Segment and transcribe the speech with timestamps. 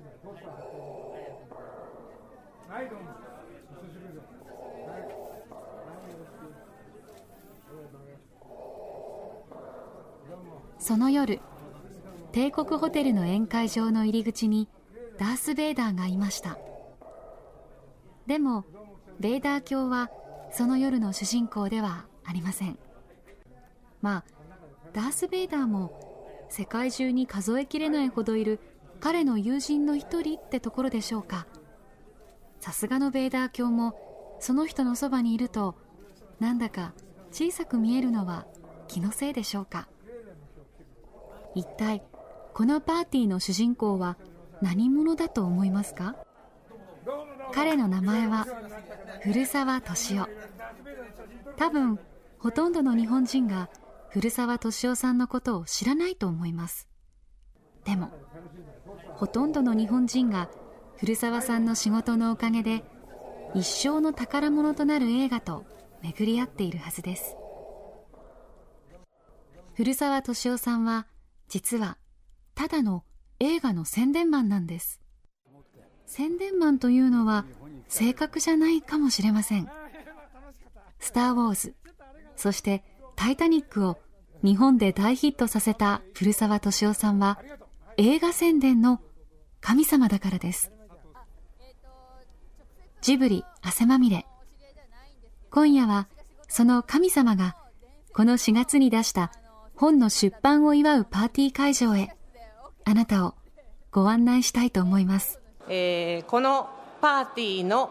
[0.00, 0.06] は
[2.82, 3.10] い、どうも。
[3.10, 4.24] お久しぶりです。
[4.88, 5.00] はい。
[5.00, 5.08] はい、
[6.10, 6.48] よろしく。
[10.78, 11.40] その夜
[12.32, 14.68] 帝国ホテルの宴会場の入り口に
[15.18, 16.56] ダース・ベイダーがいました
[18.26, 18.64] でも
[19.18, 20.10] ベイダー教は
[20.50, 22.78] その夜の主人公ではありません
[24.00, 24.24] まあ
[24.94, 25.92] ダース・ベイダーも
[26.48, 28.60] 世界中に数えきれないほどいる
[29.00, 31.46] 彼の友人の一人ってところでしょうか。
[32.60, 33.94] さすがのベイダー教も
[34.38, 35.74] その人のそばにいると
[36.38, 36.92] なんだか
[37.32, 38.46] 小さく見えるのは
[38.88, 39.88] 気のせいでしょうか。
[41.54, 42.02] 一体
[42.52, 44.16] このパーティーの主人公は
[44.60, 46.16] 何者だと思いますか？
[47.52, 48.46] 彼の名前は
[49.22, 50.28] 古澤敏夫。
[51.56, 51.98] 多分
[52.38, 53.70] ほとんどの日本人が
[54.10, 56.88] 古澤敏夫さんのことを知らないと思います。
[57.84, 58.10] でも
[59.20, 60.48] ほとんどの日本人が
[60.96, 62.82] 古澤さんの仕事のおかげで
[63.54, 65.66] 一生の宝物となる映画と
[66.00, 67.36] 巡り合っているはずです。
[69.74, 71.06] 古澤敏夫さんは
[71.48, 71.98] 実は
[72.54, 73.04] ただの
[73.40, 75.02] 映画の宣伝マンなんです。
[76.06, 77.44] 宣伝マンというのは
[77.88, 79.68] 正確じゃないかもしれません。
[80.98, 81.74] スター・ウォーズ
[82.36, 82.84] そして
[83.16, 83.98] タイタニックを
[84.42, 87.38] 日本で大ヒットさせた古澤敏夫さんは
[87.98, 89.02] 映画宣伝の
[89.60, 90.72] 神様だからです。
[93.00, 94.26] ジブリ汗まみれ。
[95.50, 96.08] 今夜は
[96.48, 97.56] その神様が
[98.12, 99.32] この4月に出した
[99.74, 102.16] 本の出版を祝うパーティー会場へ。
[102.84, 103.34] あなたを
[103.90, 107.90] ご案内したいと思います、えーこのパーティーの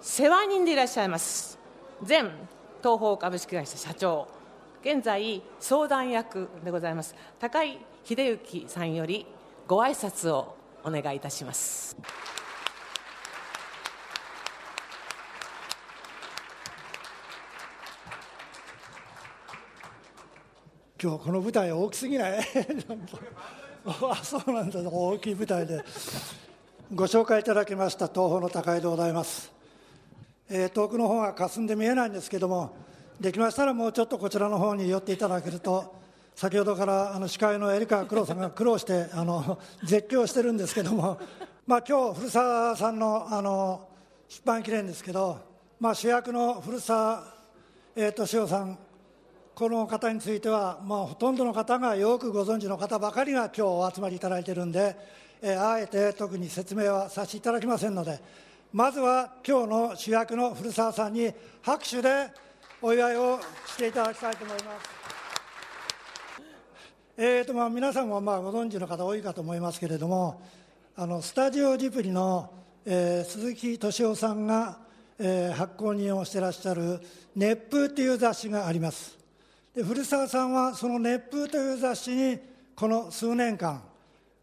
[0.00, 1.58] 世話人でいらっしゃいます。
[2.06, 2.22] 前
[2.82, 4.28] 東方株式会社社長。
[4.82, 7.14] 現在相談役でございます。
[7.38, 9.26] 高井秀幸さんより
[9.66, 10.57] ご挨拶を
[10.88, 11.96] お願いいたします。
[21.00, 22.38] 今日この舞台大きすぎない？
[23.86, 24.80] あそうなんだ。
[24.80, 25.84] 大きい舞台で。
[26.94, 29.52] ご紹介いただきました東宝の高井でございます、
[30.48, 32.74] えー遠くの方が霞んで見えないんですけども
[33.20, 35.94] できましたらもうちょっとこちらの方に寄っていただけると
[36.38, 41.18] 先ほどからあの司会のエリカ黒さんが苦労してあの絶叫してるんですけども、
[41.66, 43.88] まあ、今日古澤さんのあの
[44.28, 45.36] 出版記念ですけど、
[45.80, 47.24] まあ、主役の古澤
[47.96, 48.78] 敏夫さん
[49.52, 54.96] この方については、まあ、ほとんどの方がよくご存知の方ばかりが今日お集まりいただいてるんで、
[55.42, 58.20] えーあえて特に説明はさせていただきませんので
[58.72, 62.30] まずは今日の主役の古澤さんに拍手で
[62.80, 64.97] お祝いをしていただきたいと思います。
[67.20, 70.40] えーとまあ、皆さんもまあご存知の方多いかと思いますけれども
[70.94, 72.48] あのスタジオジブリの、
[72.86, 74.78] えー鈴木敏夫さんが、
[75.18, 77.00] えー発行人をしてらっしゃる
[77.34, 79.18] 「熱風」という雑誌があります。
[79.74, 82.38] で古澤さんはその「熱風」という雑誌に
[82.76, 83.82] この数年間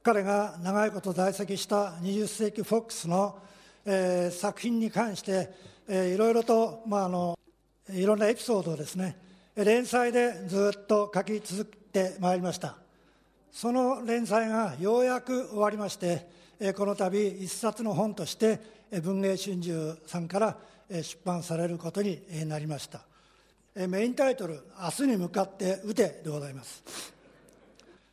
[0.04, 3.38] 彼が長いこと在籍した20世紀フォックスの、
[3.86, 5.50] えー作品に関して、
[5.88, 7.40] えーいろいろと、まあ、あの
[7.90, 9.18] いろんなエピソードをですね
[9.56, 12.76] 連載でずっと書き続けてまいりました。
[13.54, 16.28] その連載がようやく終わりまして
[16.76, 18.60] この度一冊の本として
[19.02, 19.72] 文藝春秋
[20.06, 20.58] さんから
[20.90, 22.20] 出版されることに
[22.50, 23.00] なりました。
[23.88, 26.84] メインタイトル「明日に向かって打て」でございます。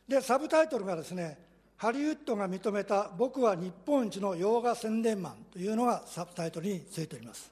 [0.07, 1.37] でサブタイトルがですね
[1.75, 7.51] ハリウッドが認めた僕は日本一の洋画宣伝マンというのがサブタイトルについております。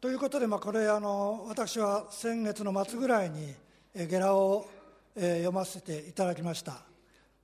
[0.00, 3.52] ということで、まあ、これあの私は先月の末ぐらいに
[3.94, 4.68] ゲラを
[5.14, 6.82] 読ませていただきました、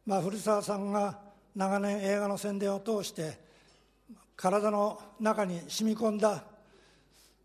[0.07, 1.19] まあ、古澤さんが
[1.57, 3.39] 長年映画の宣伝を通して
[4.37, 6.45] 体の中に染み込んだ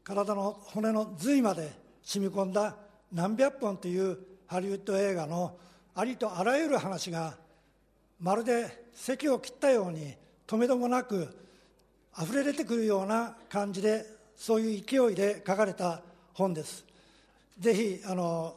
[0.03, 1.71] 体の骨の髄まで
[2.03, 2.75] 染み込んだ
[3.13, 4.17] 何百本という
[4.47, 5.55] ハリウッド映画の
[5.95, 7.35] ありとあらゆる話が
[8.19, 10.13] まるで咳を切ったように
[10.45, 11.27] とめどもなく
[12.21, 16.01] 溢れ出てくるような感じでそういう勢いで書かれた
[16.33, 16.83] 本です。
[17.59, 18.56] ぜひあの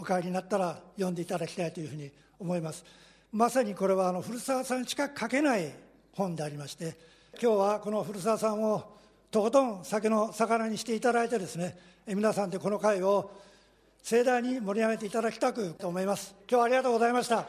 [0.00, 2.84] お帰りになったら読んでいただきたいというふうに思います
[3.32, 5.72] まさにこれはあの古澤さんしか書けない
[6.12, 6.96] 本でありまして
[7.40, 8.82] 今日はこの古澤さんを
[9.30, 13.30] とことん酒の魚にしていただいてですね皆さんでこの会を
[14.02, 17.46] 盛大に盛り上げていただきたくと思います今日はありがとうございました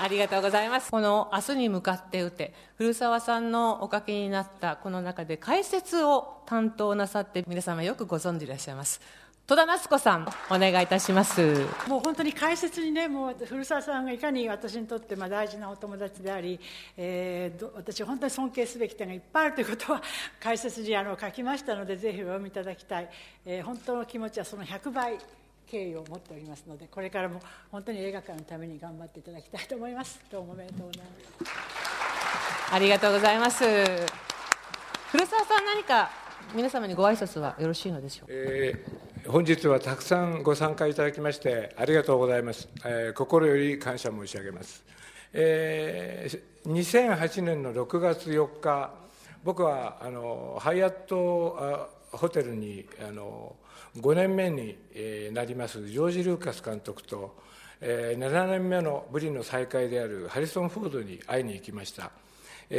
[0.00, 0.92] ありがとうございます。
[0.92, 9.00] この明日に向かって打て、古澤さんのお書きになったこの中で解説を担当なさって皆様よくご存知でいらっしゃいます。
[9.48, 11.40] 戸田夏子さんお願いいたします。
[11.88, 16.60] もう本当に解説にねもう古澤さんがいかに私にとってまあ大事なお友達であり、
[16.98, 20.02] えー、私本当に尊敬すべき点がいっぱいあるということは
[20.38, 23.08] 解説にあの書きましたのでぜひお読みいただきたい、
[23.46, 25.16] えー、本当の気持ちはその100倍
[25.66, 27.40] 敬意を持っておりますのでこれからも
[27.72, 30.20] 本当に映画館のために頑張っていただきたいと思います。
[30.30, 32.74] どうもおめでとうございます。
[32.74, 33.64] ありがとうございます。
[33.64, 36.10] 古澤さん何か
[36.54, 44.82] 皆様にご挨拶はよろしいのでしょうか、えー、本日はたくさんご参加いただきましてありがとうございます、えー、心より感謝申し上げます、
[45.34, 48.90] えー、2008年の6月4日
[49.44, 53.54] 僕はあのハイアットホテルにあの
[53.98, 54.78] 5年目に
[55.34, 57.36] なりますジョージ・ルーカス監督と、
[57.82, 62.10] えー、7年目のブリの再会であるハリソン・フォードに会いに行きました。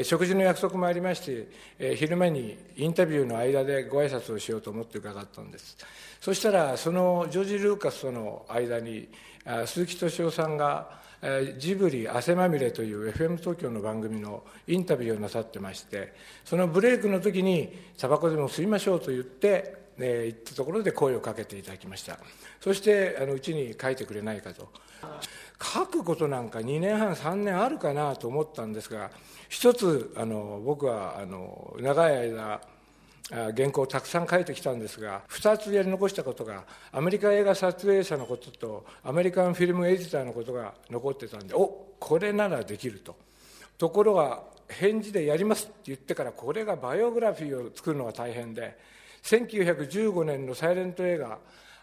[0.03, 5.77] 食事の約束もありまして、昼間にインタビューの間でご挨拶をしようと思って伺ったんです。
[6.21, 9.09] そしたら、そのジョージ・ルーカスとの間に、
[9.65, 10.99] 鈴木敏夫さんが、
[11.57, 16.13] ジブリ汗まみれという FM 東京の番組のインタビューをなさってまして、
[16.45, 22.19] そのブレイクの時に、タバコでも吸いましょうと言って、え行ったところで声をかけていただきました。
[22.61, 24.69] そして、うちに書いてくれないかと。
[25.61, 29.11] 書くことなんか2年半3年あるかなと思ったんですが
[29.49, 32.61] 一つあの僕はあの長い間
[33.29, 41.67] 原稿をたくさん書いてきたんですが2つやり残したことがアメリカ映画撮影者のこととアメリカンフィルムエディターのことが残ってたんでお
[41.99, 43.15] これならできると。
[43.77, 48.77] ところが返事でやりますって言ってからこれがバイオグラフィーを作るのが大変で
[49.23, 51.39] 1915年のサイレント映画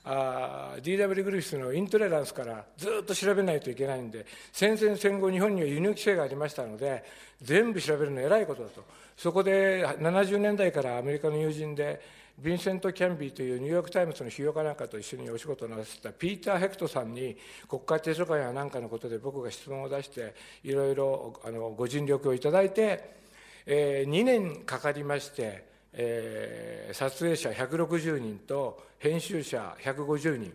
[0.08, 7.02] あ DW グリフィスのイントレランスからずっと調べないといけないんで戦前戦後日本には輸入規制がありましたので
[7.42, 8.84] 全部調べるの偉いことだと。
[9.16, 12.00] そこで70年代からアメリカの友人で
[12.40, 17.36] ヴィンセント・キャンビーというニューヨーク・タイムズの批評家なんかと一緒にお仕事をなさったピーター・ヘクトさんに
[17.66, 23.16] 国家図書館や何かのことで僕が質問を出していろいろあのご尽力をいただいて、
[23.64, 30.52] えー、2年かかりましてえー、撮影者160人と編集者150人。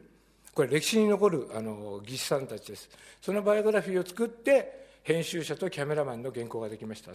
[0.54, 2.90] これ歴史に残るあの技師さんたちです。
[3.22, 7.12] そのバイオグラフィーを作って編集者とキャメラマンの原稿ができました。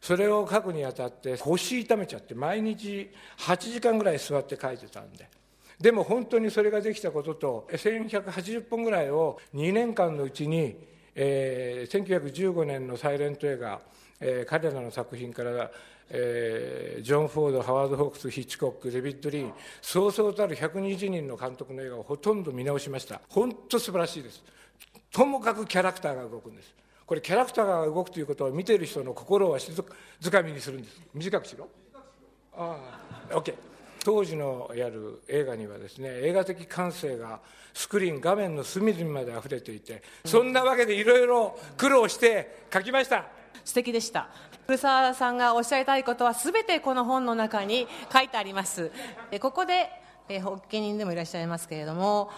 [0.00, 5.28] それを書くにあたって腰痛めちゃって毎日8時間ぐらい座って書いてたんで。
[5.80, 10.76] でも本当にそれができたことと1180本ぐらいを2年間のうちに、
[11.14, 13.80] えー、1915年のサイレント映画、
[14.18, 15.70] えー、彼らの作品から
[16.10, 19.52] えー、ジョン・フォード、ハワード・ホークス、ヒッチコック、デビッド・リーン、
[19.82, 23.20] そうそうたる120人の監督の映画をほとんど見直しました。
[23.28, 24.42] 本当素晴らしいです。
[25.10, 26.74] ともかくキャラクターが動くんです。
[27.06, 31.00] これキャラクターが動くということは見ている人の心を静かみにするんです。
[31.14, 31.68] 短くしろ。
[32.54, 32.78] あ
[33.30, 33.54] あ、OK。
[34.04, 37.40] 当時のやる映画にはですね映画的感性が
[37.74, 43.26] スクリーン画面の隅々まで溢れていてそんなわけでいろいろ苦労して書きました
[43.64, 44.30] 素敵でした
[44.68, 48.92] 古澤さんがおっしゃりたいことはすべてこの本の中に書いてあります。
[49.40, 49.88] ここで
[50.28, 52.30] 発起人でもいらっしゃいますけれども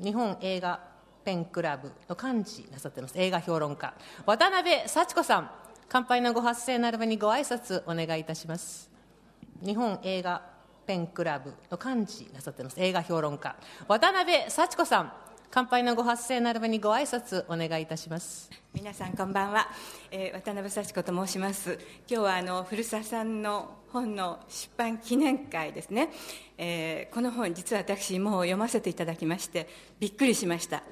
[0.00, 0.78] 日本映画
[1.24, 3.14] ペンクラブの幹事なさってます。
[3.18, 3.94] 映画評論家。
[4.26, 5.50] 渡辺幸子さん。
[5.88, 8.88] 乾杯のご発声並びにご挨拶お願いいたします。
[9.60, 10.40] 日本映画
[10.86, 12.76] ペンクラブの幹事なさってます。
[12.78, 13.56] 映画評論家。
[13.88, 15.12] 渡辺幸子さん。
[15.54, 18.50] 乾杯のご発声並びにご挨拶お願いいたします。
[18.74, 19.68] 皆さんこんばんは、
[20.10, 21.78] えー、渡辺幸子と申します。
[22.10, 26.10] 今日はあの古澤さんの本の出版記念会ですね、
[26.58, 29.68] えー、この本実は私もう読ませていただきまして
[30.00, 30.82] びっくりしました。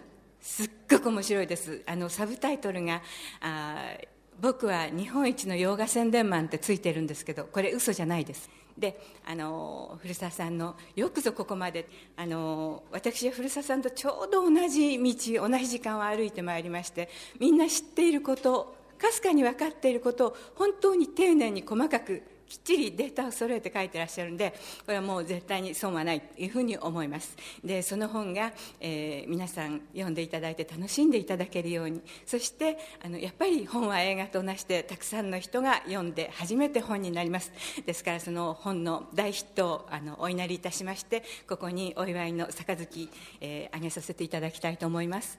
[0.40, 1.82] すっごく面白いです。
[1.84, 3.02] あのサブタイトルが
[3.40, 3.96] あ
[4.40, 8.48] 僕は日本一の洋画宣伝マンってついてるんですけどこれ嘘じゃないです。
[8.76, 22.22] であの古澤さんのよくぞここまであの私は古澤さんとちょうど同じ道同じ時間を歩いてまいりましてみんな知っていることかすかに分かっていることを本当に丁寧に細かく
[22.52, 24.50] きっちりデータを揃えて書いてらっしゃるんで
[24.84, 27.34] これはもう絶対に損はないというふうに思います。
[27.64, 37.52] でその本が、えー、皆さん読んでいただいて楽しんでいただけるようにそしてあのやっぱり本は映画と同じでたくさんの人が読んで初めて本になります。
[37.86, 43.08] ですからその本の大ヒットをあのお祈りいたしましてここにお祝いの杯、
[43.40, 45.38] えー、あげさせていただきたいと思います、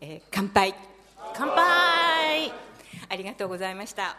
[0.00, 0.74] えー、乾杯。
[1.32, 2.52] 乾杯。
[3.08, 4.16] ありがとうございました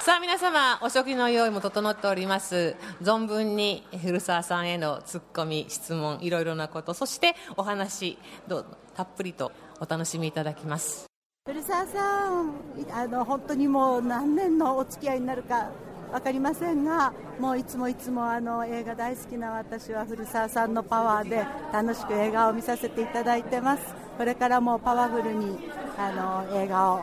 [0.00, 2.76] さあ皆様お食事の用意も整っております。
[3.02, 11.06] 存分に古澤さんへのツッコミ質問いろいろなことそしてお話どうたっぷりとお楽しみいただきます。
[11.46, 12.52] 古澤さん
[12.92, 15.70] あの本当にもう何年のお付き合いになるか
[16.10, 23.94] 分かりませんがもういつもいつもあの映画大好きな私は古澤さんのパワーで楽しく映画を見させていただいてます。
[24.16, 25.58] これからもパワフルに
[25.96, 27.02] あの映画を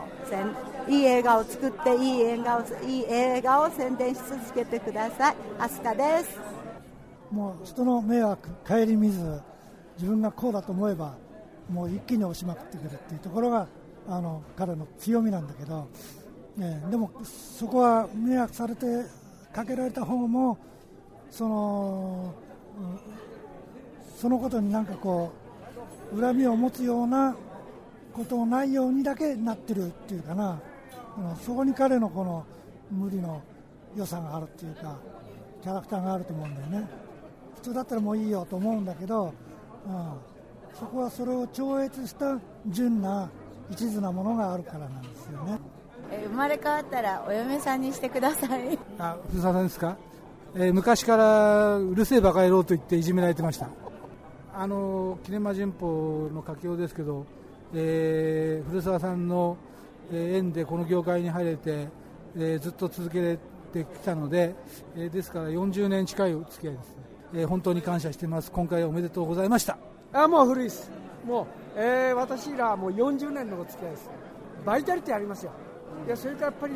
[0.88, 5.36] いい映画を作っていい映画をいい映画を宣伝し続けてください。
[5.58, 6.38] 飛鳥です。
[7.30, 9.40] もう人の迷惑顧みず
[9.96, 11.14] 自分がこうだと思えば
[11.68, 13.66] もう一気に押しまくってくるっていうところが
[14.08, 15.88] あの彼の強みなんだけど、
[16.56, 18.86] ね、でもそこは迷惑されて
[19.52, 20.56] かけられた方も
[21.30, 22.32] その、
[24.16, 25.32] そのことになんかこ
[26.12, 27.34] う恨みを持つような
[28.12, 30.60] ことをないようにだけなってるっていうかな、
[31.42, 32.44] そこに彼のこの
[32.90, 33.42] 無理の
[33.96, 34.98] 良さがあるっていうか
[35.62, 36.88] キャラクターがあると思うんだよね。
[37.56, 39.32] 普通だったらもういいよと思うんだけど、
[39.86, 40.12] うん、
[40.78, 43.28] そこはそれを超越した純な
[43.70, 45.58] 一途なものがあるからなんですよね。
[46.28, 48.78] 生まれ変わったらお嫁さんにしてください。
[48.98, 49.96] あ古澤さんですか、
[50.54, 53.68] えー、昔からうるせえバカ野郎と言っていじめられてました。
[54.54, 57.26] あのキネマ旬報の書きようですけど、
[57.74, 59.56] えー、古澤さんの
[60.12, 61.88] 縁でこの業界に入れて、
[62.36, 63.38] えー、ずっと続け
[63.72, 64.54] てきたので、
[64.96, 66.96] えー、ですから40年近いお付き合いです、
[67.34, 68.50] えー、本当に感謝しています。
[68.50, 69.78] 今回はおめでとうございました。
[70.12, 70.90] あもう古いです。
[71.26, 71.46] もう、
[71.76, 74.10] えー、私らもう40年のお付き合いです。
[74.64, 75.52] バイタリティありますよ。
[76.06, 76.74] いやそれからやっぱり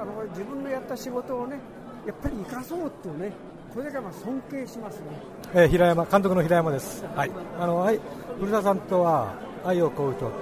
[0.00, 1.58] あの自分のやった仕事をね
[2.06, 3.32] やっぱり生かそうっていうね
[3.72, 5.06] これだけは尊敬しますね、
[5.54, 7.04] えー、平山監督の平山です。
[7.14, 7.30] はい。
[7.58, 8.00] あのはい。
[8.38, 9.34] 古田さんとは
[9.64, 10.32] 愛を乞う人と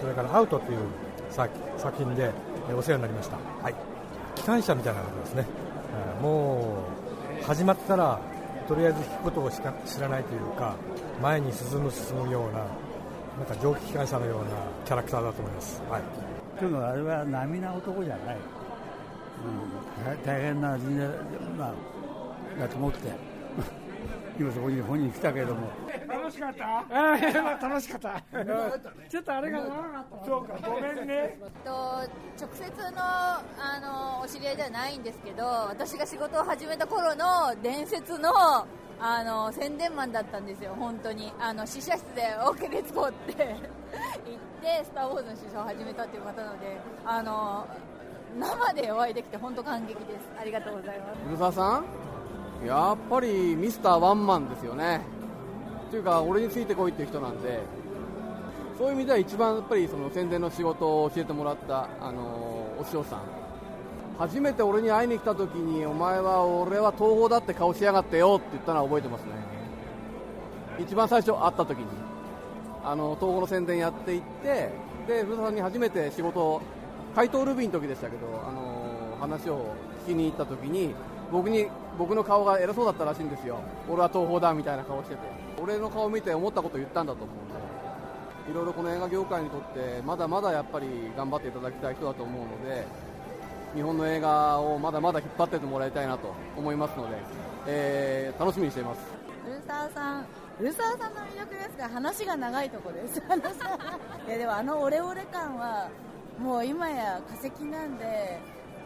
[0.00, 0.78] それからアウトという
[1.30, 1.48] 作
[1.96, 2.30] 品で、
[2.76, 3.36] お世話になりました。
[3.62, 3.74] はい。
[4.34, 5.46] 機関車みたいなことですね、
[6.22, 6.78] も
[7.40, 8.18] う始まったら
[8.68, 10.76] とりあえず引くことをし知らないというか
[11.20, 14.44] 前に進む進むようななんか蒸気機関車のような
[14.84, 15.82] キャラクターだと思います。
[15.90, 16.02] はい。
[16.58, 21.08] というのはあれは並な男じゃない、うん、大変な人生、
[21.58, 23.10] まあ、だと思って。
[24.40, 25.68] 今そこに本人来たけれども。
[26.08, 26.84] 楽しかった？
[26.88, 27.16] あ
[27.60, 28.22] 楽しかった。
[29.10, 31.38] ちょっとあれが長かったそうかごめんね。
[31.62, 32.08] と直
[32.54, 33.42] 接のあ
[33.82, 38.30] のお知り合いではないんですけど私が仕事を始めた頃の伝説の
[38.98, 41.32] あの宣伝マンだったんですよ、本当に。
[41.38, 43.34] あの試写室で OK レッツゴーって。
[43.36, 47.66] 言って、スター・ウォーズの試写を始めたっていう方なので、あの
[48.38, 50.04] 生でお会いできて本当感激です、
[50.38, 51.20] ありがとうございます。
[51.24, 51.84] 古澤さん、
[52.66, 55.02] やっぱりミスターワンマンですよね、
[55.90, 57.60] というか、俺についてこいっていう人なんで、
[58.78, 62.20] そういう意味では一番やっぱりその宣伝の仕事を教えてもらったあの
[62.78, 63.20] お師匠さん。
[64.18, 69.28] 初めて俺に会いに来た時にお前は俺は東宝だって顔しやがってよって言ったのは覚えてますね。
[70.78, 71.86] 一番最初会った時に。
[72.82, 74.70] あの東宝の宣伝やっていって
[75.06, 76.62] で古田さんに初めて仕事を
[77.14, 79.74] 怪盗ルビーの時でしたけどあの話を
[80.06, 80.94] 聞きに行った時に
[81.30, 81.68] 僕に
[81.98, 83.58] 僕の顔が偉そうだったらしいんですよ。
[83.88, 85.20] 俺は東宝だみたいな顔してて。
[85.62, 87.60] 俺の顔を見て思ったことを言ったんだと思うんで。
[88.50, 92.84] いろいろこの映画業界にとってまだまだやっぱり頑張っていただきたい人だと思うので
[93.76, 97.16] 日本の映画をまだまだ引っ張っててもらいたいなと思いますので、
[97.68, 99.00] えー、楽しみにしています。
[99.44, 100.26] 古澤さん
[100.58, 103.20] 古澤さんの魅力ですが話が長いとこです。
[104.26, 105.88] いやでもあのオレオレ感は
[106.40, 108.40] もう今や化石なんで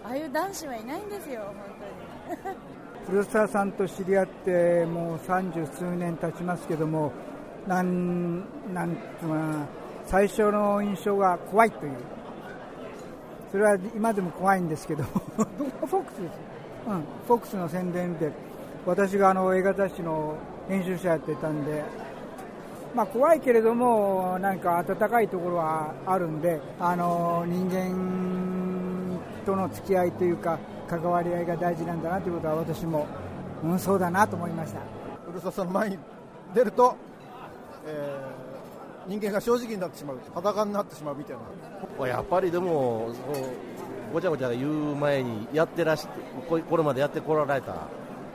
[0.04, 2.03] ああいう男子はいないんですよ本当に。
[3.06, 7.12] 古澤さんと知り合ってもう三十数年経ちますけども
[7.66, 9.66] なんなんつうかな
[10.06, 11.92] 最初の印象が怖いという。
[13.54, 16.32] それは今でも怖いんですけどフォックスです、
[16.88, 18.32] うん、フォックスの宣伝で
[18.84, 20.34] 私があの映画雑誌の
[20.68, 21.84] 編集者やってたんで、
[22.96, 33.06] まあ、怖いけれどもなんか温かいところはあるんであの人間との付き合いというか関わり合いが大事なんだなということは私も、
[33.62, 34.80] うん、そうだなと思いました。
[35.26, 35.98] 古澤さんの前に
[36.54, 36.96] 出ると、
[37.86, 38.44] えー
[39.06, 41.36] 人間が正直になってしまう裸になってしまうみたい
[41.98, 42.06] な。
[42.06, 43.14] やっぱりでも
[44.12, 46.08] ごちゃごちゃ言う前にやってらして
[46.48, 47.74] これまでやってこられた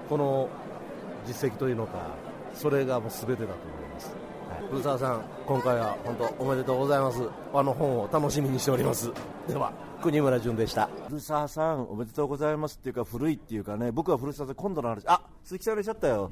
[0.09, 0.49] この
[1.25, 1.99] 実績というのか
[2.53, 3.78] それがもう全てだと
[4.69, 7.23] 古澤さん今回は本当おめでとうございます。
[7.53, 9.11] あの本を楽しみにしております。
[9.47, 10.87] では国村淳でした。
[11.07, 16.31] 古澤さんおめでとうございますっていうか古いっていうかね僕は古澤さん今度の話あ鈴木さんいらっしゃったよ。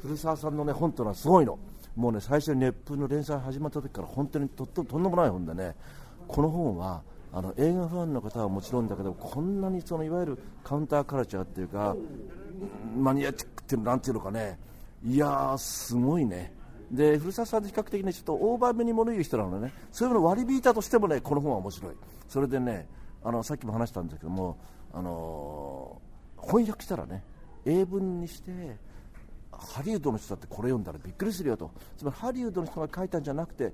[0.00, 1.58] 古澤さんのね本というのはすごいの。
[1.94, 5.76] もうね最初に熱風の連載始まった時から本当にととんでもない本でね。
[6.26, 7.02] この本は
[7.34, 11.94] あの映画ファンの方はもちろんだけどこんなにそのいわゆるカウンターカルチャーっていうか
[12.96, 14.58] マニアチックっていうのなんていうのかね。
[15.04, 16.58] いやーすごいね
[16.90, 19.72] で古澤さんって比較的ねちょっとオーバーめに物言う人なのでね。
[19.92, 21.94] そういうの割り引いたとしてもねこの本は面白い。
[22.28, 22.88] それでね
[23.22, 24.58] あのさっきも話したんですけども
[24.92, 26.00] あの
[26.40, 27.22] 翻訳したらね
[27.64, 28.76] 英文にして
[29.52, 31.70] ハリウッドの人だってこれ読んだらびっくりするよと。
[31.96, 33.72] つまりハリウッドの人が書いたんじゃなくて、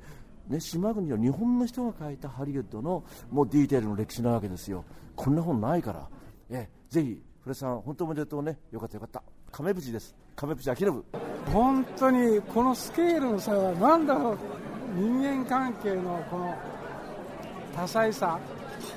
[0.49, 4.85] ね、島国の日本の人が書いたハリウッドのもうディーテールの歴史なわけですよ。
[5.14, 6.08] こんな本ないから。
[6.50, 8.58] えぜひ古さん本当おめでとうね。
[8.73, 9.23] よかったよかった。
[9.52, 10.14] 亀渕です。
[10.37, 11.05] 亀渕明信
[11.52, 14.38] 本当にこのスケールの差は何だろう。
[14.95, 16.55] 人間関係のこの
[17.75, 18.38] 多彩さ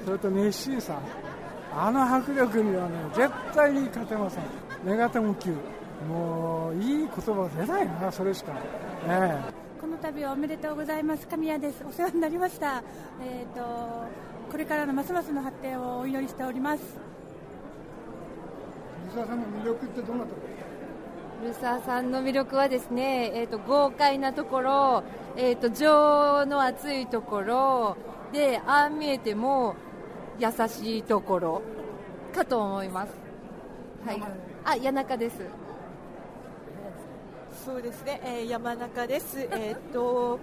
[0.05, 0.99] それと熱心さ。
[1.73, 4.43] あの迫力にはね絶対に勝てません。
[4.83, 5.53] メガトン級。
[6.09, 8.59] もういい言葉出ないなそれしか、ね、
[9.81, 11.27] この度はおめでとうございます。
[11.27, 11.83] 神谷です。
[11.87, 12.83] お世話になりました。
[13.21, 14.05] えっ、ー、と
[14.51, 16.83] これからのますますの発展をお祈りしております。
[19.11, 20.58] 古澤さんの魅力ってどんなところ？
[21.41, 25.03] 古澤さんの魅力はですね、えーと、豪快なところ、
[25.37, 27.97] えーと、情の熱いところ
[28.33, 29.75] でああ見えても
[30.37, 31.61] 優しいところ
[32.35, 33.13] かと思います。
[34.05, 34.21] はい、
[34.65, 35.37] あ谷中です。
[37.65, 39.39] そうですね、えー、山中です。
[39.51, 40.39] えっと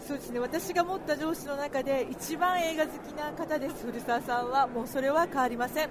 [0.00, 5.84] そうですね私が持った上司の中で一番映画好きな方です、古澤さんはもうそれは変わりません。
[5.84, 5.88] え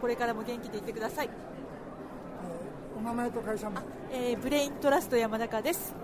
[0.00, 1.53] これからも元気でいてください。
[2.96, 3.78] お名前と会社も、
[4.12, 5.94] えー、ブレイントラスト山中です。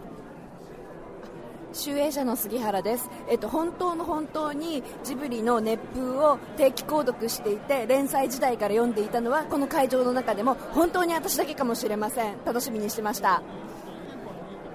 [1.73, 12.35] 集英社の杉原です、えっと、本当の本当にジブリの熱風を定期購読していて連載時代から読んでいたのはこの会場の中でも本当に私だけかもしれません。
[12.44, 13.40] 楽しみにしてました。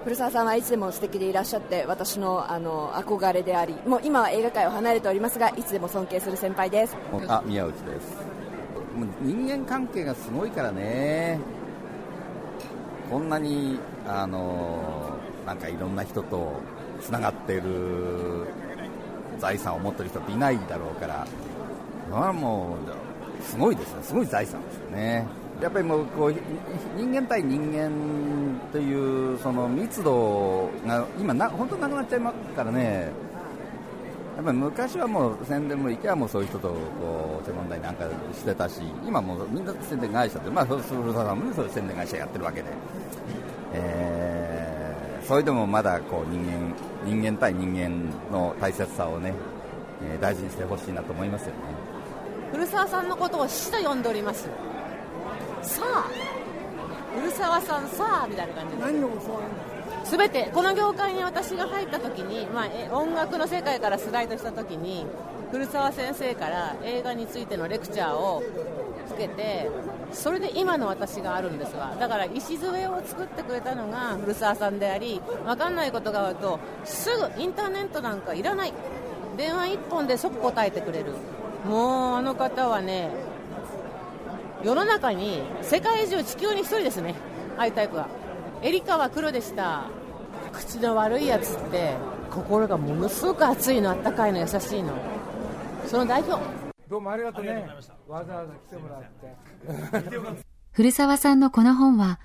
[0.05, 6.95] 古澤さんはいつでも素敵でいらっしゃって私のあの憧れでありもう今は映画界を離れておりますがいつでも尊敬する先輩です。
[7.27, 8.35] あ宮内です。
[9.21, 11.39] 人間関係がすごいからね
[13.09, 16.59] こんなにあのなんかいろんな人と
[17.01, 18.47] つながっている
[19.37, 21.27] 財産を持ってる人っていないだろうから、
[22.11, 22.77] まあ、も
[23.39, 25.27] うすごいですね、すごい財産ですよね。
[25.61, 26.35] やっぱりもうこう
[26.97, 27.89] 人間対人間
[28.71, 33.09] というその密度が今な、本当なくなっちゃいますからね、
[34.35, 42.67] やっぱり昔はもう宣伝も行けばもうそういう人とこう問題なんかしてたし、今もうみんな宣伝会社で、まあ、古澤さんもそういう宣伝会社やってるわけで、
[43.73, 49.33] えー、それでもまだこう人間人間対人間の大切さをね、
[50.03, 51.53] えー、大事にしてほしいなと思いますよね。
[52.51, 54.49] 古澤さんのことを死と呼んでおります。
[55.61, 56.09] さあ
[57.17, 58.81] 古澤さんさあみたいな感じで。
[58.81, 59.74] 何を教わるんです
[60.05, 65.05] かすべてこの業界に私が入った時に、まあ、音楽の世界からスライドした時に
[65.51, 68.43] 古澤先生から映画についてのレクチャーを
[69.07, 69.69] つけて
[70.11, 78.73] それで今の私があるんですわだから礎を作ってくれたのが古澤さんであり分かんないことがあるとすぐインターネットなんかいらない。
[79.37, 81.11] 電話1本で即答えてくれる。
[81.67, 83.09] もうあの方はね
[84.63, 87.15] 世の中に世界中地球に1人ですね。
[87.57, 88.07] ああいうタイプは。
[88.65, 89.91] エリカは黒でした。
[90.51, 91.93] 口の悪いやつって。
[92.31, 94.91] 心がものすごく熱いのあったかいの優しいの。
[95.85, 96.43] その代表。
[96.89, 97.63] どうもありがとうね。
[98.07, 100.43] わざわざ来てもらって。
[100.73, 102.19] 古澤さんのこの本は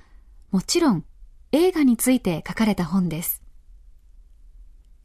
[0.50, 1.04] もちろん
[1.52, 3.42] 映画について書かれた本です。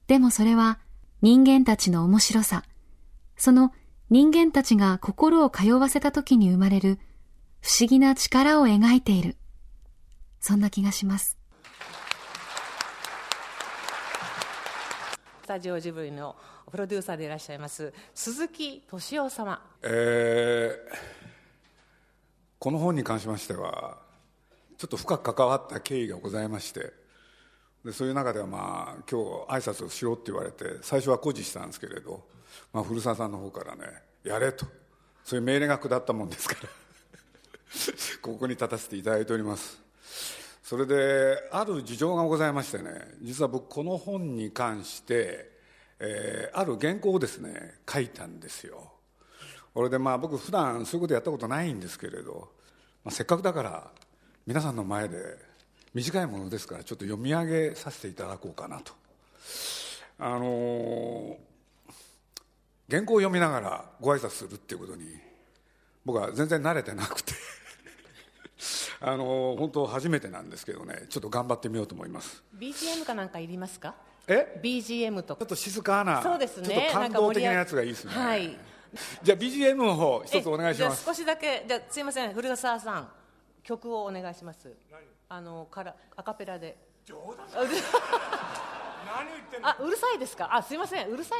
[0.07, 0.79] でもそれは
[1.21, 2.63] 人間たちの面白さ。
[3.35, 3.73] その
[4.09, 6.97] 人間たちが心を通わせた時に生まれる
[7.59, 9.35] 不思議な力を描いている
[10.47, 11.39] そんな気がします。
[15.41, 16.35] スタジオジブリの
[16.69, 20.97] プロデューサーでいらっしゃいます鈴木敏夫様、えー、
[22.59, 23.97] この本に関しましては
[24.77, 26.91] ちょっと深く関わった経緯がございまして
[27.83, 32.23] でそういう中ではまあ今日挨拶をしようって言われて最初は固辞したんですけれど、
[32.73, 33.83] まあ、古澤さんの方からね
[34.23, 34.65] やれと。
[35.23, 36.69] そういう命令が下ったもんですから
[38.21, 39.84] ここに立たせていただいております
[40.63, 42.89] それである事情がございましてね
[43.21, 45.51] 実は僕この本に関して、
[45.99, 48.91] えー、ある原稿をですね書いたんですよ。
[49.75, 52.49] これでまあ僕普段そういうことやったことないんですけれど、
[53.03, 53.91] まあ、せっかくだから
[54.47, 55.37] 皆さんの前で
[55.93, 58.93] 短いものですからちょっと読み上げさせていただこうかなと。
[60.17, 61.35] あのー、
[62.89, 65.03] 原稿を読みながらご挨拶するっていうことに
[66.05, 67.33] 僕は全然慣れてなくて。
[69.01, 72.43] あの本当初めてなんですけどねちょっと頑張ってみようと思います。
[72.57, 73.95] BGM かなんかいりますか？
[74.27, 76.67] え？BGM とちょっと静かなそうですね。
[76.67, 78.13] ちょっと感動的なやつがいいですね。
[78.13, 78.57] はい。
[79.21, 81.03] じゃあ BGM の方一つお願いします。
[81.05, 83.09] 少しだけじゃすいません古澤さん
[83.63, 84.71] 曲をお願いします。
[85.27, 86.77] あのからアカペラで。
[87.05, 87.79] 冗談何言
[89.37, 90.49] ってんのあうるさいですか？
[90.55, 91.39] あすいませんうるさい。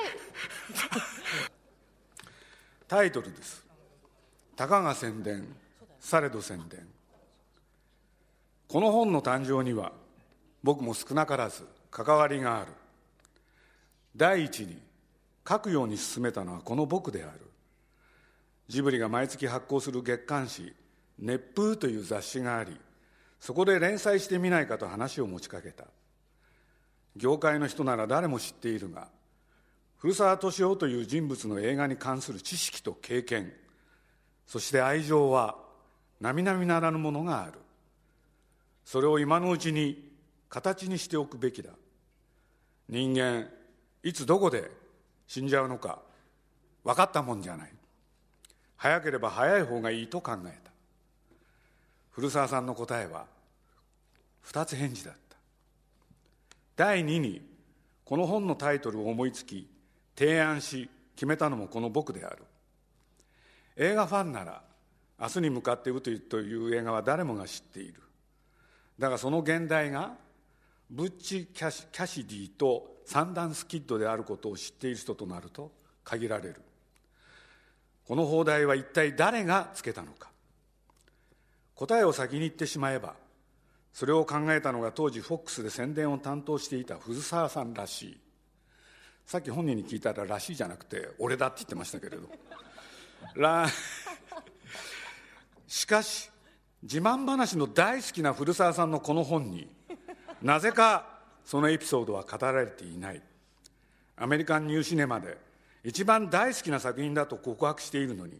[2.87, 3.65] タイトルです。
[4.55, 5.47] たかが宣伝
[5.99, 6.87] されど宣伝
[8.67, 9.91] この本の誕生には
[10.63, 12.71] 僕も少なからず関わりがある。
[14.15, 14.77] 第一に
[15.47, 17.41] 書くように進めたのはこの僕である。
[18.67, 20.73] ジブリが毎月発行する月刊誌
[21.19, 22.75] 「熱風」という雑誌があり
[23.39, 25.85] そこで連載してみないかと話を持ちかけた。
[27.15, 29.07] 業界の人なら誰も知っているが
[29.97, 33.53] 古澤敏夫という人物の映画に関する知識と経験
[34.47, 35.55] そして愛情は
[36.19, 37.59] 並々ならぬものがある。
[38.85, 40.11] それを今のうちに
[40.47, 41.71] 形にしておくべきだ。
[42.87, 43.49] 人間
[44.03, 44.69] いつどこで
[45.27, 45.99] 死んじゃうのか
[46.83, 47.71] 分かったもんじゃない。
[48.77, 50.71] 早ければ早い方がいいと考えた。
[52.11, 53.25] 古澤さんの答えは
[54.41, 55.35] 二つ返事だった。
[56.75, 57.41] 第二に
[58.05, 59.67] この本のタイトルを思いつき
[60.15, 62.43] 提案し決めたのもこの僕である。
[63.77, 64.61] 映画ファンなら
[65.19, 68.04] 明日に向かって打つという映画は誰もが知っている。
[68.97, 70.15] だがその現代が
[70.89, 75.71] ブッチ・キャシディとサンダンス・キッドであることを知っている人となると
[76.03, 76.61] 限られる。
[78.07, 80.29] この放題は一体誰がつけたのか。
[81.73, 83.15] 答えを先に言ってしまえば
[83.91, 88.19] それを考えたのが当時フォックスで宣伝を担当していた藤沢さんらしい。
[89.25, 92.29] さっき本人に聞いたら「らしい」じゃなくて「俺だ」って言ってましたけれど。
[95.67, 96.29] しかし
[96.85, 99.67] 自慢話の大好きな古澤さんのこの本に
[100.43, 103.21] なぜかそのエピソードは語られていない。
[104.17, 105.35] アメリカンニューシネマで
[105.83, 108.39] 一番大好きな作品だと告白しているのに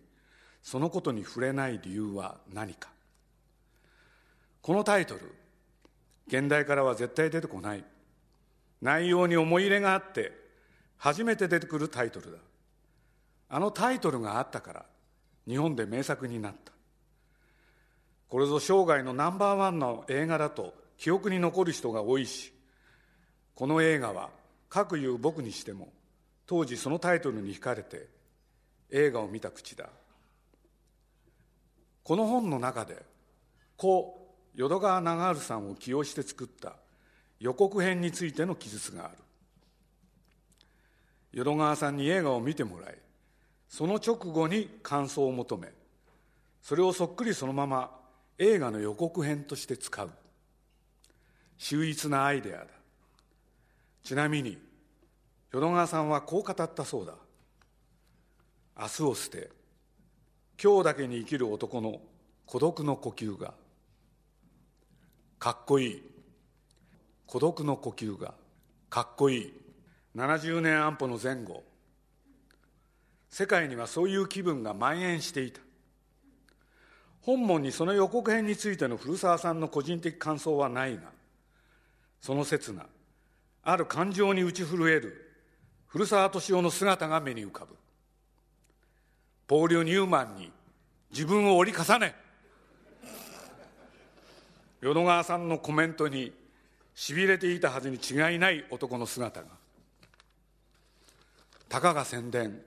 [0.62, 2.90] そのことに触れない理由は何か。
[4.62, 5.34] このタイトル
[6.28, 7.84] 現代からは絶対出てこない。
[8.80, 10.32] 内容に思い入れがあって
[10.98, 12.38] 初めて出てくるタイトルだ。
[13.50, 14.86] あのタイトルがあったから
[15.48, 16.75] 日本で名作になった
[18.36, 22.52] これぞ生涯のナンバーワンの映画だと記憶に残る人が多いし
[23.54, 24.30] この映画は
[24.68, 25.88] 各言う僕にしても
[26.46, 28.10] 当時そのタイトルに惹かれて
[28.92, 29.88] 映画を見た口だ。
[32.04, 33.02] この本の中で
[33.78, 36.74] 故淀川長治さんを起用して作った
[37.40, 39.14] 予告編についての記述がある。
[41.32, 42.98] 淀川さんに映画を見てもらい
[43.70, 45.70] その直後に感想を求め
[46.62, 48.04] それをそっくりそのまま
[48.38, 50.10] 映画の予告編として使う。
[51.58, 52.68] 秀逸なアイデアだ。
[54.04, 54.58] ちなみに
[55.52, 57.14] 淀川さんはこう語ったそうだ。
[58.78, 59.50] 明日を捨て
[60.62, 62.02] 今日だけに生きる男の
[62.46, 63.54] 孤独の呼吸が。
[65.40, 66.04] かっこいい。
[67.28, 68.34] 孤独の呼吸が。
[68.90, 69.54] かっこいい。
[70.16, 71.64] 70年安保の前後。
[73.30, 75.65] 世界にはそういう気分が蔓延していた。
[77.26, 81.02] 本文にその予告編についての古澤さんの個人的感想はないが
[82.22, 82.86] その刹那
[83.64, 85.32] ある感情に打ち震える
[85.88, 87.76] 古澤敏夫の姿が目に浮かぶ。
[89.48, 90.52] ポーリュ・ニューマンに
[91.10, 92.14] 自分を折り重ね
[94.82, 96.32] 淀川さんのコメントに
[96.94, 99.48] しびれていたはずに違いない男の姿が
[101.70, 102.62] たかが宣伝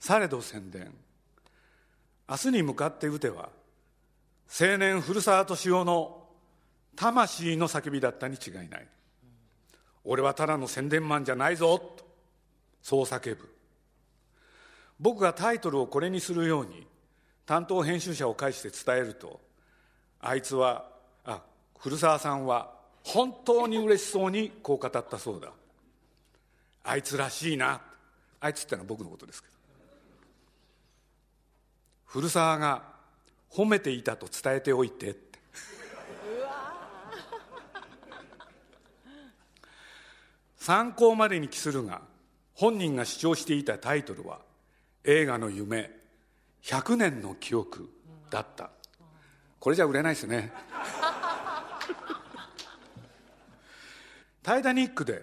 [0.00, 0.92] されど宣伝
[2.28, 3.50] 明日に向かって打ては
[4.48, 6.24] 青年古澤敏夫の
[6.96, 8.86] 魂の叫びだったに違いない。
[10.04, 11.78] 俺はただの宣伝マンじゃないぞ。
[11.78, 12.04] と
[12.82, 13.48] そう叫ぶ。
[15.00, 16.86] 僕がタイトルをこれにするように
[17.46, 19.40] 担当編集者を介して伝えると
[20.20, 20.88] あいつは
[21.24, 21.42] あ
[21.78, 25.50] 古澤さんは本当に嬉しそうにこう語ったそうだ。
[26.84, 27.80] あいつらしいな。
[28.40, 29.54] あいつってのは僕のことですけど。
[32.06, 32.93] 古澤が
[33.54, 35.34] 褒めていたと伝えておいてて。
[40.56, 42.00] 参考までに帰するが
[42.54, 44.40] 本人が主張していたタイトルは
[45.04, 45.90] 映画の夢
[46.62, 47.90] 100年の記憶
[48.30, 48.70] だった。
[49.60, 50.52] これじゃ売れないですね。
[54.42, 55.22] タイタニックで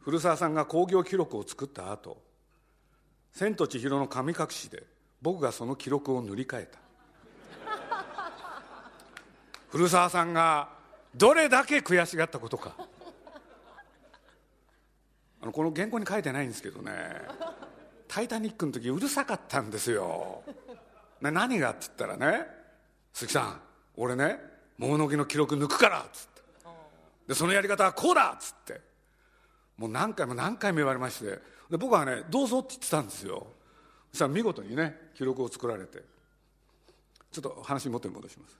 [0.00, 2.20] 古澤さんが興行記録を作った後
[3.32, 4.82] 千と千尋の神隠しで
[5.22, 6.82] 僕がその記録を塗り替えた。
[9.72, 10.68] 古澤さんが
[11.14, 12.76] どれだけ悔しがったことか。
[15.40, 16.92] あのこの原稿に書いてないんですけどね
[18.06, 20.44] 「タイタニック」の時うるさかったんですよ、
[21.20, 22.46] ね、何がって言ったらね
[23.12, 23.60] 「鈴木さん
[23.96, 24.38] 俺ね
[24.78, 26.42] 桃の木の記録抜くから」っつって。
[27.28, 28.80] でそのやり方はこうだっつって。
[29.78, 31.40] もう何回も何回も言われまして。
[31.70, 33.46] で僕はね「どうぞ」って言ってたんですよ。
[34.10, 36.04] そしたら見事にね記録を作られて。
[37.32, 38.58] ちょっと話元に戻します。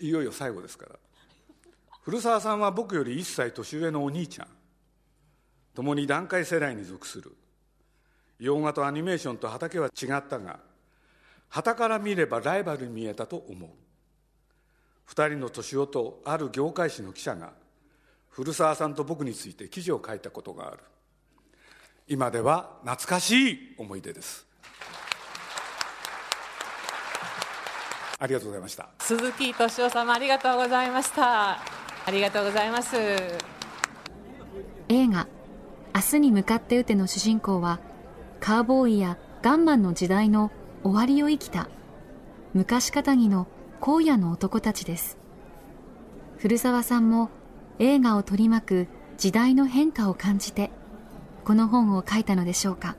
[0.00, 0.96] いよいよ最後ですから。
[2.02, 4.48] 古澤さんは僕より1歳年上のお兄ちゃん。
[5.74, 7.36] 共に団塊世代に属する。
[8.38, 10.60] 洋画とアニメーションと畑は違ったが
[11.50, 13.70] 旗から見ればライバルに見えたと思う。
[15.12, 17.52] 2人の年男とある業界誌の記者が
[18.30, 20.78] 古澤さんと僕について記事を書いたことがある。
[22.06, 24.46] 今では懐かしい思い出です。
[28.20, 28.90] ありがとうございました。
[28.98, 31.52] 鈴木敏夫様ありがとうございました。
[31.52, 31.58] あ
[32.12, 32.94] りがとうございます。
[34.88, 35.26] 映画
[35.94, 37.80] 「明日に向かって撃て」の主人公は
[38.38, 40.50] カーボーイやガンマンの時代の
[40.82, 41.68] 終わりを生きた
[42.52, 43.46] 昔かたぎの
[43.80, 45.16] 荒野の男たちです。
[46.36, 47.30] 古澤さんも
[47.78, 50.70] 映画を取り巻く時代の変化を感じて
[51.44, 52.96] この本を書いたのでしょうか。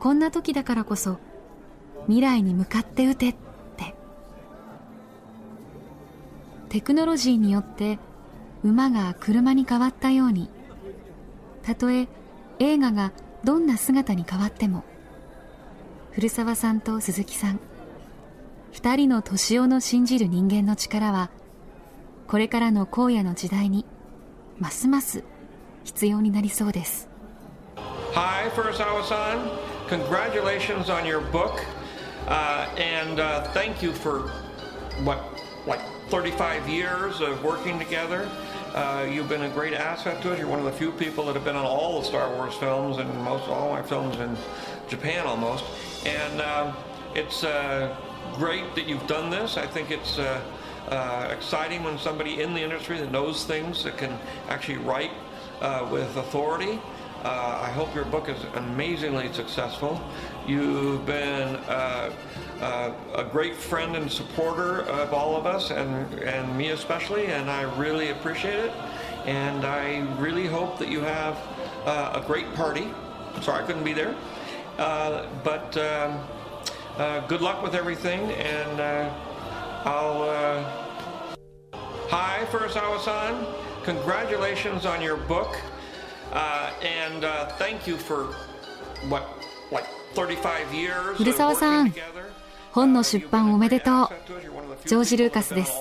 [0.00, 1.18] こんな時だからこそ
[2.06, 3.43] 未来に向かって撃てって
[6.74, 8.00] テクノロジーによって
[8.64, 10.50] 馬が車に変わったように
[11.62, 12.08] たとえ
[12.58, 13.12] 映画が
[13.44, 14.82] どんな姿に変わっても
[16.10, 17.60] 古澤さんと鈴木さん
[18.72, 21.30] 二人の年男の信じる人間の力は
[22.26, 23.86] これからの荒野の時代に
[24.58, 25.22] ますます
[25.84, 27.08] 必要になりそうです
[28.16, 29.48] Hi, Furusawa-san.
[29.88, 31.64] Congratulations on your book,
[32.26, 34.28] uh, and uh, thank you for
[35.04, 35.20] what,
[35.68, 38.28] like 35 years of working together.
[38.74, 40.38] Uh, you've been a great asset to us.
[40.38, 42.98] You're one of the few people that have been on all the Star Wars films
[42.98, 44.36] and most all my films in
[44.88, 45.64] Japan almost.
[46.04, 46.76] And um,
[47.14, 47.96] it's uh,
[48.34, 49.56] great that you've done this.
[49.56, 50.40] I think it's uh,
[50.88, 55.12] uh, exciting when somebody in the industry that knows things that can actually write
[55.60, 56.80] uh, with authority.
[57.24, 60.00] Uh, I hope your book is amazingly successful.
[60.46, 61.56] You've been
[62.61, 67.27] uh, uh, a great friend and supporter of all of us, and, and me especially,
[67.27, 68.71] and I really appreciate it.
[69.25, 71.37] And I really hope that you have
[71.85, 72.87] uh, a great party.
[73.41, 74.15] Sorry I couldn't be there.
[74.77, 76.19] Uh, but um,
[76.97, 78.81] uh, good luck with everything, and
[79.85, 80.85] I'll.
[82.09, 83.45] Hi, Furusawa-san.
[83.83, 85.55] Congratulations on your book.
[86.31, 88.25] Uh, and uh, thank you for
[89.07, 89.27] what,
[89.71, 91.91] like 35 years 古澤さん
[92.74, 94.08] 本の出版おめでとう。
[94.84, 95.80] ジョージ・ルーカスです。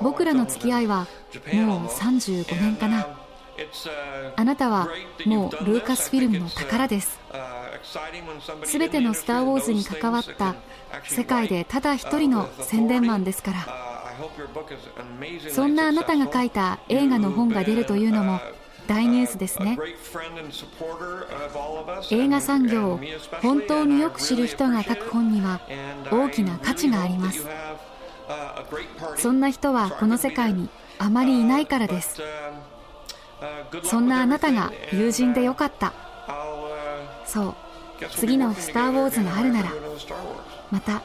[0.00, 1.06] 僕らの付き合いは
[1.52, 3.06] もう35年かな。
[4.36, 4.88] あなたは
[5.26, 7.20] もうルーカスフィルムの宝です。
[8.64, 10.54] すべての「スター・ウォーズ」に関わった
[11.04, 13.92] 世界でただ一人の宣伝マンですから。
[15.50, 18.40] そんなあなたが書いた映画の本が出るというのも
[18.92, 19.78] 大ニュースですね。
[22.10, 23.00] 映画産業を
[23.40, 25.62] 本当によく知る人が書く本には
[26.10, 27.46] 大きな価値があります。
[29.16, 32.20] そんな人はこの世界にあまりいないからです。
[33.84, 35.94] そんなあなたが友人でよかった。
[37.24, 37.54] そう。
[38.10, 39.70] 次の「スター・ウォーズ」があるなら
[40.70, 41.00] また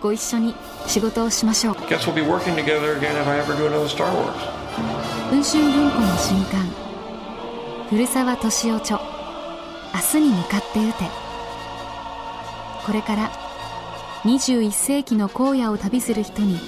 [0.00, 0.54] ご一緒に
[0.86, 1.74] 仕事をしましょう。
[1.74, 1.88] 文
[5.42, 6.71] 春文庫の新刊
[7.92, 8.98] 古澤敏夫著。
[9.92, 11.04] 明日に向かって撃て。
[12.86, 13.30] これから
[14.22, 16.58] 21世紀の荒野を旅する人に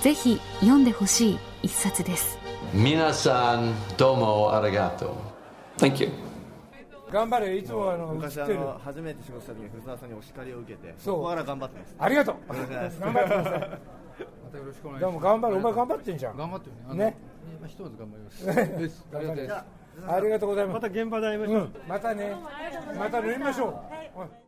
[0.00, 2.38] ぜひ読んでほしい一冊です。
[2.72, 5.10] 皆さんどうもありがとう。
[5.78, 6.10] Thank you.
[7.12, 11.14] 頑張れいつもあの昔あの初めて仕事した時に古澤さんにお叱りを受けてそう。
[11.16, 11.94] ここから頑張ってます。
[11.98, 12.36] ありがとう。
[12.48, 13.50] 頑張ってください。
[13.52, 13.58] ま
[14.50, 15.12] たよろしくお願いします。
[15.12, 16.36] でも頑張るお前頑張ってんじゃん。
[16.38, 16.82] 頑張ってるね。
[16.86, 17.16] あのね。
[17.60, 18.46] まあひとまず頑張ります。
[18.80, 19.06] です。
[19.12, 20.74] ありがとうございますありがとうございます。
[20.74, 22.36] また現場で会いましょう、またね。
[22.98, 24.45] また飲みましょう、はい